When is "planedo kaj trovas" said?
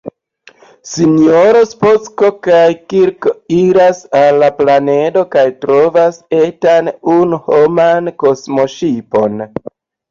4.63-6.21